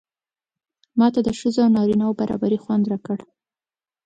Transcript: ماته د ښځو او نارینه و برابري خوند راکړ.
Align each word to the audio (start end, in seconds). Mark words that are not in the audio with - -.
ماته 0.99 1.19
د 1.27 1.29
ښځو 1.39 1.59
او 1.65 1.69
نارینه 1.75 2.05
و 2.07 2.17
برابري 2.21 2.57
خوند 2.63 2.83
راکړ. 2.91 3.17